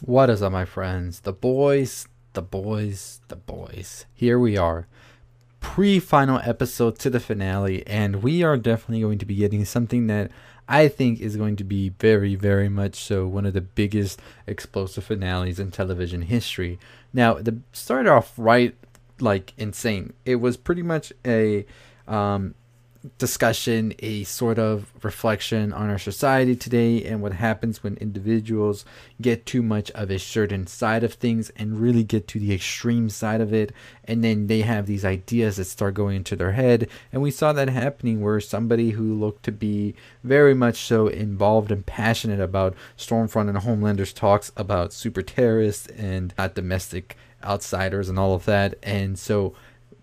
[0.00, 1.20] What is up, my friends?
[1.20, 4.06] The boys, the boys, the boys.
[4.12, 4.88] Here we are.
[5.60, 10.08] Pre final episode to the finale, and we are definitely going to be getting something
[10.08, 10.32] that
[10.68, 15.04] I think is going to be very, very much so one of the biggest explosive
[15.04, 16.80] finales in television history.
[17.12, 18.74] Now, the started off right
[19.20, 20.12] like insane.
[20.24, 21.64] It was pretty much a
[22.08, 22.56] um,
[23.18, 28.84] discussion, a sort of reflection on our society today and what happens when individuals
[29.20, 33.10] get too much of a certain side of things and really get to the extreme
[33.10, 33.72] side of it.
[34.04, 36.88] And then they have these ideas that start going into their head.
[37.12, 41.70] And we saw that happening where somebody who looked to be very much so involved
[41.70, 48.18] and passionate about Stormfront and Homelander's talks about super terrorists and not domestic outsiders and
[48.18, 48.78] all of that.
[48.82, 49.54] And so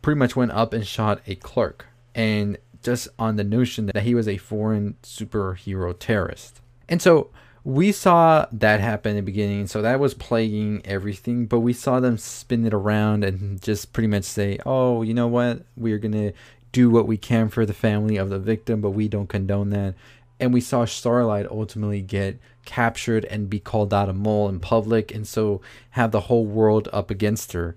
[0.00, 1.86] pretty much went up and shot a clerk.
[2.14, 6.60] And just on the notion that he was a foreign superhero terrorist.
[6.88, 7.30] And so
[7.64, 11.98] we saw that happen in the beginning, so that was plaguing everything, but we saw
[11.98, 15.64] them spin it around and just pretty much say, oh, you know what?
[15.76, 16.32] We're going to
[16.70, 19.96] do what we can for the family of the victim, but we don't condone that.
[20.38, 25.12] And we saw Starlight ultimately get captured and be called out a mole in public,
[25.12, 25.60] and so
[25.90, 27.74] have the whole world up against her.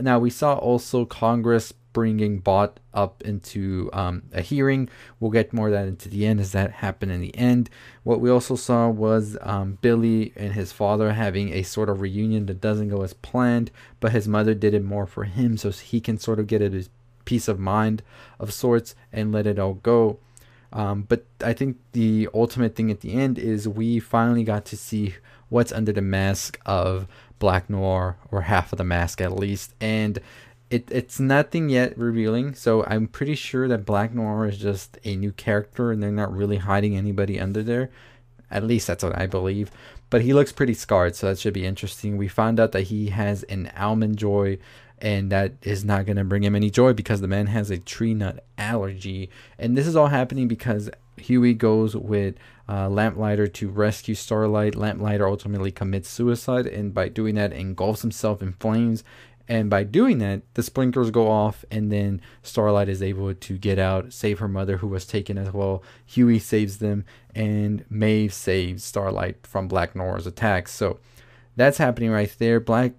[0.00, 4.88] Now, we saw also Congress bringing Vought up into um, a hearing.
[5.20, 7.68] We'll get more of that into the end as that happened in the end.
[8.02, 12.46] What we also saw was um, Billy and his father having a sort of reunion
[12.46, 13.70] that doesn't go as planned,
[14.00, 16.86] but his mother did it more for him so he can sort of get a
[17.24, 18.02] peace of mind
[18.40, 20.18] of sorts and let it all go.
[20.72, 24.76] Um, but I think the ultimate thing at the end is we finally got to
[24.76, 25.16] see
[25.52, 27.06] what's under the mask of
[27.38, 29.74] Black Noir, or half of the mask at least.
[29.80, 30.18] And
[30.70, 35.14] it, it's nothing yet revealing, so I'm pretty sure that Black Noir is just a
[35.14, 37.90] new character and they're not really hiding anybody under there.
[38.50, 39.70] At least that's what I believe.
[40.08, 42.16] But he looks pretty scarred, so that should be interesting.
[42.16, 44.58] We found out that he has an almond joy,
[44.98, 47.78] and that is not going to bring him any joy because the man has a
[47.78, 49.28] tree nut allergy.
[49.58, 52.36] And this is all happening because Hughie goes with
[52.68, 54.74] uh, Lamplighter to rescue Starlight.
[54.74, 59.04] Lamplighter ultimately commits suicide, and by doing that, engulfs himself in flames
[59.48, 63.78] and by doing that, the sprinklers go off, and then Starlight is able to get
[63.78, 65.82] out, save her mother, who was taken as well.
[66.06, 70.72] Hughie saves them, and Maeve saves Starlight from Black Noir's attacks.
[70.72, 71.00] So
[71.56, 72.60] that's happening right there.
[72.60, 72.92] Black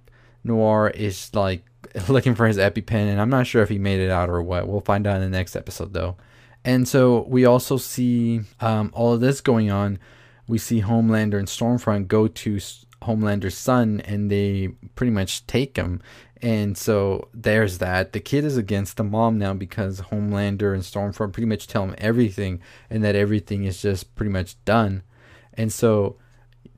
[0.43, 1.63] Noir is like
[2.09, 4.67] looking for his EpiPen, and I'm not sure if he made it out or what.
[4.67, 6.17] We'll find out in the next episode, though.
[6.65, 9.99] And so we also see um, all of this going on.
[10.47, 12.59] We see Homelander and Stormfront go to
[13.01, 16.01] Homelander's son, and they pretty much take him
[16.43, 18.11] and so there's that.
[18.11, 21.95] The kid is against the mom now because Homelander and Stormfront pretty much tell him
[21.97, 22.59] everything
[22.89, 25.03] and that everything is just pretty much done.
[25.53, 26.17] And so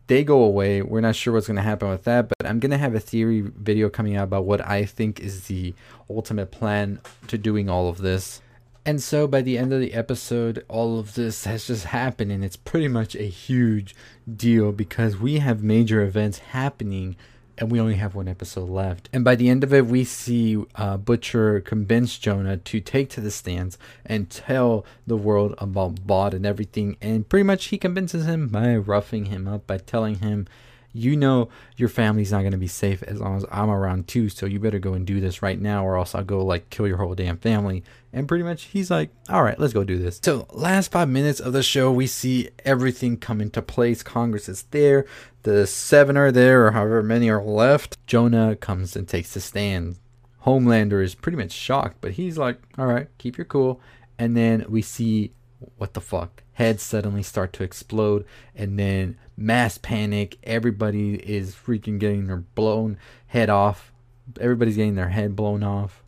[0.05, 0.83] they go away.
[0.83, 2.99] We're not sure what's going to happen with that, but I'm going to have a
[2.99, 5.73] theory video coming out about what I think is the
[6.11, 8.41] ultimate plan to doing all of this.
[8.85, 12.45] And so by the end of the episode, all of this has just happened, and
[12.45, 13.95] it's pretty much a huge
[14.31, 17.15] deal because we have major events happening
[17.57, 19.09] and we only have one episode left.
[19.13, 23.21] And by the end of it, we see uh, Butcher convince Jonah to take to
[23.21, 26.97] the stands and tell the world about Vought and everything.
[27.01, 30.47] And pretty much he convinces him by roughing him up, by telling him
[30.95, 34.29] you know your family's not going to be safe as long as I'm around too.
[34.29, 36.87] So you better go and do this right now, or else I'll go like kill
[36.87, 37.83] your whole damn family.
[38.13, 40.21] And pretty much he's like, all right, let's go do this.
[40.23, 44.01] So last five minutes of the show, we see everything come into place.
[44.03, 45.05] Congress is there.
[45.43, 47.97] The seven are there, or however many are left.
[48.07, 49.97] Jonah comes and takes the stand.
[50.45, 53.81] Homelander is pretty much shocked, but he's like, all right, keep your cool.
[54.17, 55.33] And then we see
[55.77, 56.43] what the fuck?
[56.53, 60.37] Heads suddenly start to explode, and then mass panic.
[60.43, 63.91] Everybody is freaking getting their blown head off.
[64.39, 66.03] Everybody's getting their head blown off.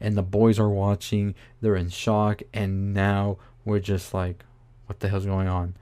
[0.00, 1.34] And the boys are watching.
[1.60, 2.42] They're in shock.
[2.54, 4.44] And now we're just like,
[4.86, 5.76] what the hell's going on?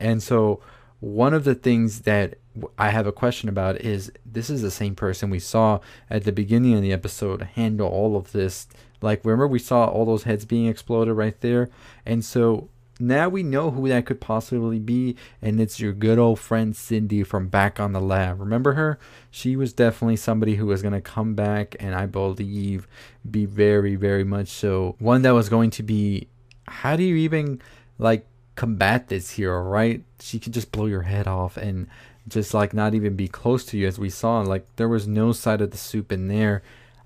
[0.00, 0.60] And so,
[1.00, 2.38] one of the things that
[2.78, 6.32] I have a question about is this is the same person we saw at the
[6.32, 8.66] beginning of the episode handle all of this.
[9.04, 11.68] Like, remember, we saw all those heads being exploded right there?
[12.04, 12.70] And so,
[13.00, 17.22] now we know who that could possibly be, and it's your good old friend Cindy
[17.22, 18.40] from back on the lab.
[18.40, 18.98] Remember her?
[19.30, 22.86] She was definitely somebody who was going to come back, and I believe
[23.28, 26.28] be very, very much so one that was going to be.
[26.66, 27.60] How do you even
[27.98, 30.02] like combat this hero, right?
[30.20, 31.88] She could just blow your head off and
[32.28, 34.40] just like not even be close to you, as we saw.
[34.40, 36.62] Like there was no side of the soup in there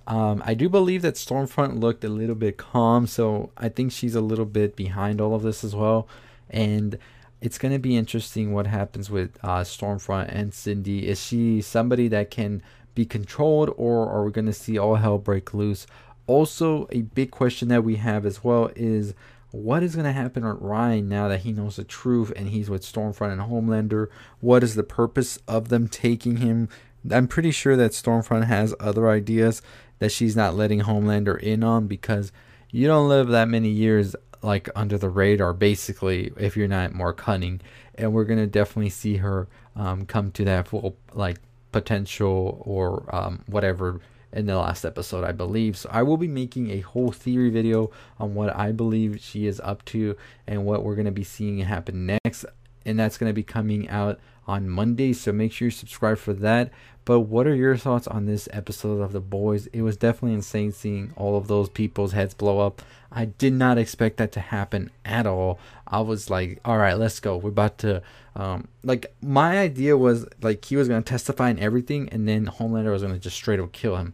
[0.09, 4.15] um, I do believe that Stormfront looked a little bit calm, so I think she's
[4.15, 6.09] a little bit behind all of this as well.
[6.49, 6.99] And
[7.43, 11.07] it's going to be interesting what happens with uh, Stormfront and Cindy.
[11.07, 12.63] Is she somebody that can
[12.95, 15.87] be controlled, or are we going to see all hell break loose?
[16.27, 19.13] Also, a big question that we have as well is
[19.51, 22.71] what is going to happen with Ryan now that he knows the truth and he's
[22.71, 24.09] with Stormfront and Homelander?
[24.41, 26.71] What is the purpose of them taking him?
[27.11, 29.63] I'm pretty sure that Stormfront has other ideas
[29.99, 32.33] that she's not letting Homelander in on because
[32.71, 37.13] you don't live that many years like under the radar basically if you're not more
[37.13, 37.61] cunning.
[37.95, 41.39] And we're gonna definitely see her um, come to that full like
[41.73, 45.77] potential or um, whatever in the last episode i believe.
[45.77, 49.61] So i will be making a whole theory video on what i believe she is
[49.61, 50.17] up to
[50.47, 52.45] and what we're going to be seeing happen next
[52.89, 56.33] and that's going to be coming out on monday so make sure you subscribe for
[56.33, 56.71] that
[57.09, 59.67] but what are your thoughts on this episode of The Boys?
[59.69, 62.83] It was definitely insane seeing all of those people's heads blow up.
[63.11, 65.59] I did not expect that to happen at all.
[65.87, 67.39] I was like, all right, let's go.
[67.39, 68.03] We're about to,
[68.37, 72.45] um, like, my idea was like he was going to testify and everything, and then
[72.45, 74.13] Homelander was going to just straight up kill him.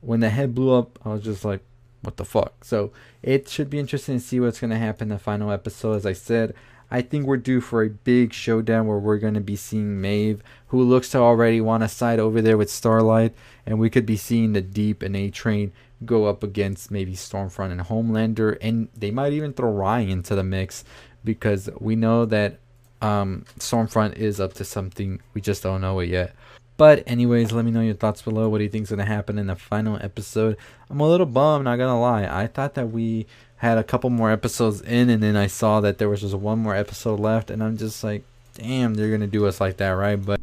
[0.00, 1.60] When the head blew up, I was just like,
[2.00, 2.64] what the fuck?
[2.64, 2.90] So
[3.22, 5.94] it should be interesting to see what's going to happen in the final episode.
[5.94, 6.54] As I said,
[6.92, 10.42] I think we're due for a big showdown where we're going to be seeing Maeve,
[10.66, 13.34] who looks to already want to side over there with Starlight,
[13.64, 15.72] and we could be seeing the Deep and A Train
[16.04, 20.44] go up against maybe Stormfront and Homelander, and they might even throw Ryan into the
[20.44, 20.84] mix
[21.24, 22.58] because we know that
[23.00, 25.22] um, Stormfront is up to something.
[25.32, 26.34] We just don't know it yet.
[26.76, 28.48] But anyways, let me know your thoughts below.
[28.48, 30.56] What do you think is gonna happen in the final episode?
[30.90, 32.24] I'm a little bummed, not gonna lie.
[32.24, 33.26] I thought that we
[33.56, 36.58] had a couple more episodes in, and then I saw that there was just one
[36.58, 38.24] more episode left, and I'm just like,
[38.54, 40.16] damn, they're gonna do us like that, right?
[40.16, 40.40] But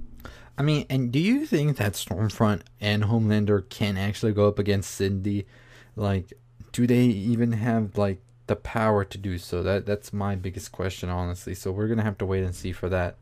[0.57, 4.91] I mean, and do you think that Stormfront and Homelander can actually go up against
[4.91, 5.45] Cindy?
[5.95, 6.33] Like,
[6.71, 9.63] do they even have like the power to do so?
[9.63, 11.55] That that's my biggest question, honestly.
[11.55, 13.15] So we're gonna have to wait and see for that.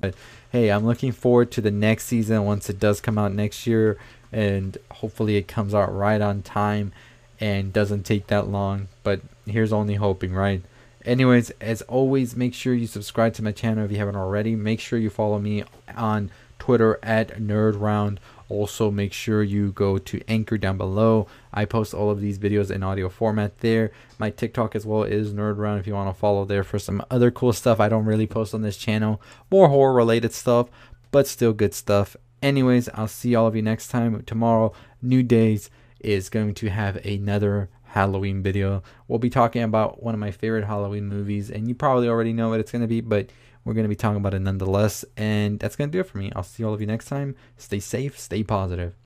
[0.00, 0.14] But
[0.50, 3.98] hey, I'm looking forward to the next season once it does come out next year,
[4.32, 6.92] and hopefully it comes out right on time
[7.40, 8.88] and doesn't take that long.
[9.02, 10.62] But here's only hoping, right?
[11.04, 14.56] Anyways, as always, make sure you subscribe to my channel if you haven't already.
[14.56, 15.64] Make sure you follow me
[15.96, 18.18] on Twitter at NerdRound.
[18.48, 21.26] Also, make sure you go to Anchor down below.
[21.52, 23.90] I post all of these videos in audio format there.
[24.18, 27.30] My TikTok as well is NerdRound if you want to follow there for some other
[27.30, 29.20] cool stuff I don't really post on this channel.
[29.50, 30.68] More horror related stuff,
[31.10, 32.16] but still good stuff.
[32.42, 34.22] Anyways, I'll see all of you next time.
[34.22, 34.72] Tomorrow,
[35.02, 38.82] new days is going to have another Halloween video.
[39.08, 42.50] We'll be talking about one of my favorite Halloween movies, and you probably already know
[42.50, 43.30] what it's going to be, but
[43.68, 45.04] we're going to be talking about it nonetheless.
[45.14, 46.32] And that's going to do it for me.
[46.34, 47.36] I'll see all of you next time.
[47.58, 48.96] Stay safe, stay positive.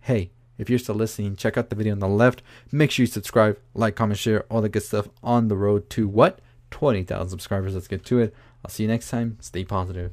[0.00, 2.42] Hey, if you're still listening, check out the video on the left.
[2.72, 6.08] Make sure you subscribe, like, comment, share, all the good stuff on the road to
[6.08, 6.38] what?
[6.70, 7.74] 20,000 subscribers.
[7.74, 8.34] Let's get to it.
[8.64, 9.36] I'll see you next time.
[9.40, 10.10] Stay positive.